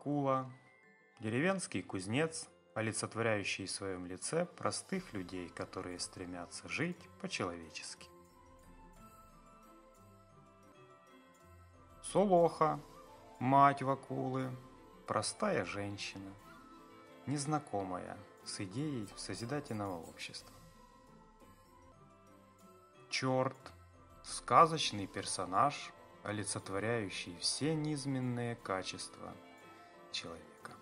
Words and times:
Вакула, 0.00 0.50
деревенский 1.18 1.82
кузнец, 1.82 2.48
олицетворяющий 2.74 3.66
в 3.66 3.70
своем 3.70 4.06
лице 4.06 4.46
простых 4.46 5.12
людей, 5.12 5.50
которые 5.50 5.98
стремятся 5.98 6.66
жить 6.70 6.96
по-человечески. 7.20 8.08
Солоха, 12.02 12.80
мать 13.40 13.82
Вакулы, 13.82 14.50
простая 15.06 15.66
женщина, 15.66 16.32
незнакомая 17.26 18.16
с 18.46 18.58
идеей 18.60 19.06
созидательного 19.16 20.00
общества. 20.00 20.56
Черт, 23.10 23.58
сказочный 24.22 25.06
персонаж, 25.06 25.92
олицетворяющий 26.22 27.36
все 27.38 27.74
низменные 27.74 28.56
качества 28.56 29.34
человека. 30.12 30.72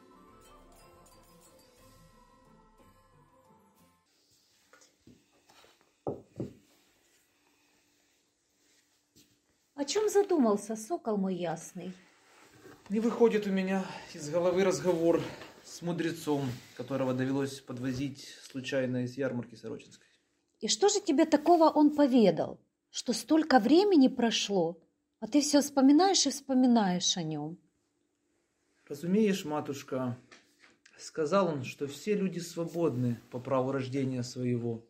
О 9.74 9.84
чем 9.84 10.08
задумался, 10.08 10.74
сокол 10.74 11.16
мой 11.16 11.36
ясный? 11.36 11.92
Не 12.88 13.00
выходит 13.00 13.46
у 13.46 13.50
меня 13.50 13.84
из 14.12 14.28
головы 14.28 14.64
разговор 14.64 15.22
с 15.62 15.82
мудрецом, 15.82 16.50
которого 16.76 17.14
довелось 17.14 17.60
подвозить 17.60 18.26
случайно 18.50 19.04
из 19.04 19.16
ярмарки 19.16 19.54
Сорочинской. 19.54 20.08
И 20.60 20.66
что 20.66 20.88
же 20.88 21.00
тебе 21.00 21.26
такого 21.26 21.70
он 21.70 21.94
поведал, 21.94 22.58
что 22.90 23.12
столько 23.12 23.60
времени 23.60 24.08
прошло, 24.08 24.80
а 25.20 25.28
ты 25.28 25.40
все 25.40 25.60
вспоминаешь 25.60 26.26
и 26.26 26.30
вспоминаешь 26.30 27.16
о 27.16 27.22
нем? 27.22 27.58
Разумеешь, 28.88 29.44
матушка, 29.44 30.16
сказал 30.96 31.48
он, 31.48 31.64
что 31.64 31.86
все 31.86 32.14
люди 32.14 32.38
свободны 32.38 33.20
по 33.30 33.38
праву 33.38 33.70
рождения 33.70 34.22
своего, 34.22 34.82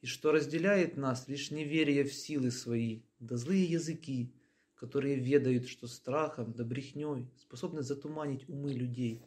и 0.00 0.06
что 0.06 0.30
разделяет 0.30 0.96
нас 0.96 1.26
лишь 1.26 1.50
неверие 1.50 2.04
в 2.04 2.14
силы 2.14 2.52
свои, 2.52 3.00
да 3.18 3.36
злые 3.36 3.64
языки, 3.64 4.32
которые 4.76 5.16
ведают, 5.16 5.66
что 5.66 5.88
страхом 5.88 6.52
да 6.52 6.62
брехней 6.62 7.26
способны 7.36 7.82
затуманить 7.82 8.48
умы 8.48 8.72
людей, 8.72 9.20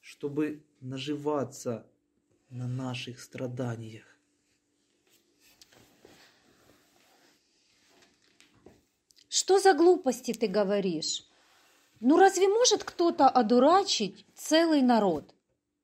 чтобы 0.00 0.64
наживаться 0.80 1.86
на 2.50 2.66
наших 2.66 3.20
страданиях. 3.20 4.04
Что 9.28 9.60
за 9.60 9.72
глупости 9.72 10.32
ты 10.32 10.48
говоришь? 10.48 11.31
Ну 12.04 12.18
разве 12.18 12.48
может 12.48 12.82
кто-то 12.82 13.28
одурачить 13.28 14.26
целый 14.34 14.82
народ? 14.82 15.36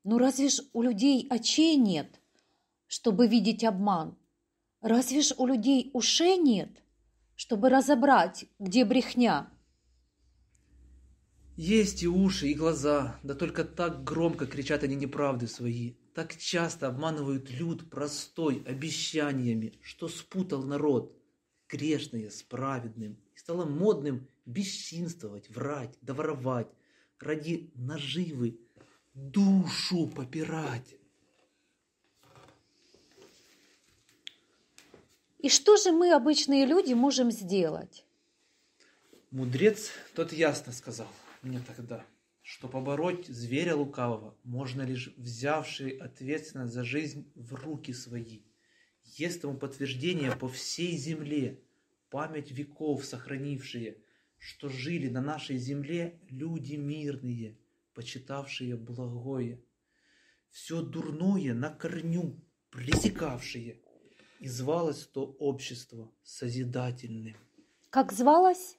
Ну 0.03 0.19
разве 0.19 0.49
ж 0.49 0.63
у 0.73 0.83
людей 0.83 1.29
очей 1.31 1.77
нет, 1.77 2.21
чтобы 2.89 3.29
видеть 3.29 3.63
обман? 3.63 4.19
Разве 4.81 5.23
ж 5.23 5.33
у 5.39 5.47
людей 5.47 5.93
ушей 5.95 6.37
нет, 6.37 6.71
чтобы 7.37 7.69
разобрать, 7.69 8.47
где 8.59 8.85
брехня? 8.85 9.49
Есть 11.57 12.03
и 12.03 12.09
уши, 12.09 12.49
и 12.49 12.55
глаза, 12.55 13.21
да 13.23 13.35
только 13.37 13.63
так 13.63 14.03
громко 14.03 14.47
кричат 14.47 14.83
они 14.83 14.97
неправды 14.97 15.47
свои, 15.47 15.93
так 16.15 16.37
часто 16.37 16.89
обманывают 16.89 17.49
люд 17.49 17.89
простой 17.91 18.65
обещаниями, 18.67 19.75
что 19.83 20.09
спутал 20.09 20.65
народ, 20.65 21.17
грешное 21.69 22.29
с 22.29 22.43
праведным, 22.43 23.19
и 23.37 23.39
стало 23.39 23.67
модным 23.67 24.27
бесчинствовать, 24.49 25.49
врать, 25.51 25.95
да 26.01 26.15
воровать, 26.15 26.69
ради 27.21 27.71
наживы 27.75 28.59
душу 29.15 30.07
попирать. 30.07 30.97
И 35.39 35.49
что 35.49 35.77
же 35.77 35.93
мы, 35.93 36.13
обычные 36.13 36.67
люди, 36.67 36.95
можем 36.95 37.31
сделать? 37.31 38.05
Мудрец 39.31 39.91
тот 40.15 40.33
ясно 40.33 40.73
сказал 40.73 41.09
мне 41.43 41.61
тогда, 41.61 42.05
что 42.43 42.67
побороть 42.67 43.27
зверя 43.27 43.77
лукавого 43.77 44.35
можно 44.43 44.83
лишь 44.83 45.13
взявший 45.17 45.91
ответственность 45.91 46.73
за 46.73 46.83
жизнь 46.83 47.31
в 47.35 47.55
руки 47.55 47.93
свои. 47.93 48.41
Есть 49.05 49.43
тому 49.43 49.59
подтверждение 49.59 50.35
по 50.35 50.49
всей 50.49 50.97
земле, 50.97 51.61
память 52.11 52.51
веков 52.51 53.05
сохранившие, 53.05 53.99
что 54.39 54.69
жили 54.69 55.09
на 55.09 55.21
нашей 55.21 55.59
земле 55.59 56.21
люди 56.29 56.77
мирные, 56.77 57.59
почитавшие 57.95 58.77
благое. 58.77 59.63
Все 60.51 60.83
дурное 60.83 61.55
на 61.55 61.71
корню 61.71 62.41
пресекавшие– 62.71 63.81
и 64.41 64.49
звалось 64.49 65.07
то 65.07 65.37
общество 65.39 66.11
созидательным. 66.23 67.37
Как 67.91 68.13
звалось? 68.13 68.79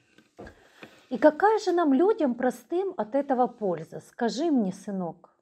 И 1.08 1.16
какая 1.16 1.58
же 1.58 1.72
нам, 1.72 1.94
людям 1.94 2.34
простым, 2.34 2.92
от 2.98 3.14
этого 3.14 3.46
польза? 3.46 4.02
Скажи 4.06 4.50
мне, 4.50 4.74
сынок. 4.74 5.37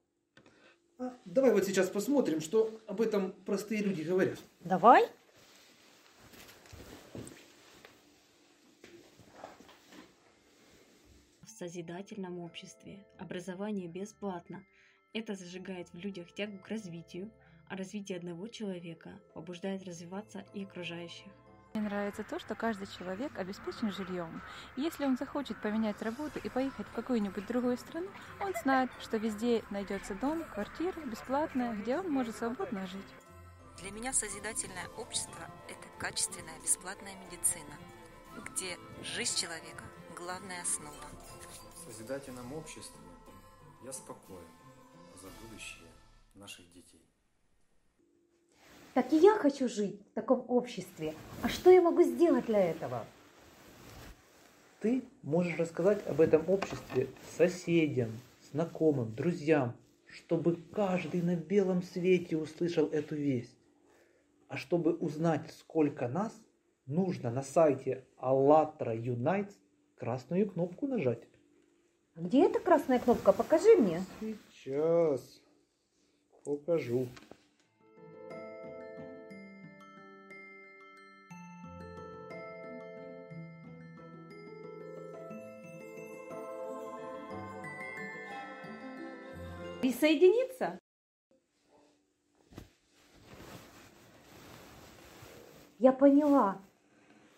А, 0.98 1.12
давай 1.24 1.52
вот 1.52 1.64
сейчас 1.64 1.88
посмотрим, 1.88 2.40
что 2.40 2.80
об 2.86 3.00
этом 3.00 3.32
простые 3.44 3.82
люди 3.82 4.02
говорят. 4.02 4.38
Давай. 4.60 5.08
созидательном 11.56 12.40
обществе. 12.40 13.04
Образование 13.18 13.88
бесплатно. 13.88 14.62
Это 15.14 15.34
зажигает 15.34 15.88
в 15.92 15.98
людях 15.98 16.32
тягу 16.34 16.58
к 16.58 16.68
развитию, 16.68 17.30
а 17.68 17.76
развитие 17.76 18.18
одного 18.18 18.46
человека 18.48 19.18
побуждает 19.34 19.82
развиваться 19.84 20.44
и 20.52 20.64
окружающих. 20.64 21.32
Мне 21.76 21.90
нравится 21.90 22.24
то, 22.24 22.38
что 22.38 22.54
каждый 22.54 22.86
человек 22.86 23.38
обеспечен 23.38 23.92
жильем. 23.92 24.40
если 24.76 25.04
он 25.04 25.18
захочет 25.18 25.60
поменять 25.60 26.00
работу 26.00 26.38
и 26.38 26.48
поехать 26.48 26.86
в 26.86 26.92
какую-нибудь 26.92 27.46
другую 27.46 27.76
страну, 27.76 28.08
он 28.40 28.54
знает, 28.62 28.90
что 28.98 29.18
везде 29.18 29.62
найдется 29.68 30.14
дом, 30.14 30.42
квартира 30.54 30.98
бесплатная, 31.02 31.74
где 31.74 31.98
он 31.98 32.10
может 32.10 32.34
свободно 32.34 32.86
жить. 32.86 33.04
Для 33.82 33.90
меня 33.90 34.14
созидательное 34.14 34.88
общество– 34.96 35.50
это 35.68 35.86
качественная 35.98 36.58
бесплатная 36.62 37.14
медицина, 37.26 37.74
где 38.46 38.78
жизнь 39.02 39.36
человека– 39.36 39.84
главная 40.16 40.62
основа 40.62 41.04
созидательном 41.84 42.54
обществе 42.54 43.02
я 43.84 43.92
спокоен 43.92 44.48
за 45.20 45.28
будущее 45.42 45.92
наших 46.36 46.72
детей. 46.72 47.15
Так 48.96 49.12
и 49.12 49.18
я 49.18 49.34
хочу 49.36 49.68
жить 49.68 50.00
в 50.10 50.14
таком 50.14 50.46
обществе. 50.48 51.12
А 51.42 51.50
что 51.50 51.70
я 51.70 51.82
могу 51.82 52.02
сделать 52.02 52.46
для 52.46 52.70
этого? 52.70 53.04
Ты 54.80 55.04
можешь 55.22 55.58
рассказать 55.58 56.06
об 56.06 56.18
этом 56.18 56.48
обществе 56.48 57.06
соседям, 57.36 58.08
знакомым, 58.50 59.14
друзьям, 59.14 59.76
чтобы 60.06 60.56
каждый 60.72 61.20
на 61.20 61.36
белом 61.36 61.82
свете 61.82 62.38
услышал 62.38 62.86
эту 62.86 63.16
весть. 63.16 63.58
А 64.48 64.56
чтобы 64.56 64.94
узнать, 64.94 65.52
сколько 65.58 66.08
нас, 66.08 66.32
нужно 66.86 67.30
на 67.30 67.42
сайте 67.42 68.02
ALLATRA 68.18 68.96
Unites 68.96 69.52
красную 69.98 70.48
кнопку 70.48 70.86
нажать. 70.86 71.28
Где 72.14 72.46
эта 72.46 72.60
красная 72.60 72.98
кнопка? 72.98 73.34
Покажи 73.34 73.76
мне. 73.76 74.02
Сейчас 74.50 75.42
покажу. 76.46 77.08
Присоединиться? 89.86 90.80
Я 95.78 95.92
поняла. 95.92 96.60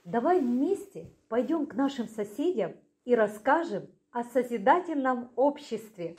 Давай 0.06 0.40
вместе 0.40 1.10
пойдем 1.28 1.66
к 1.66 1.74
нашим 1.74 2.08
соседям 2.08 2.74
и 3.04 3.14
расскажем 3.14 3.90
о 4.12 4.24
созидательном 4.24 5.30
обществе. 5.36 6.16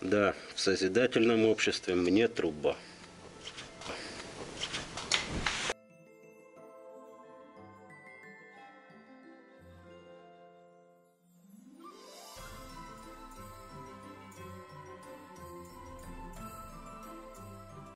Да, 0.00 0.34
в 0.54 0.60
созидательном 0.60 1.44
обществе 1.44 1.94
мне 1.94 2.26
труба. 2.26 2.74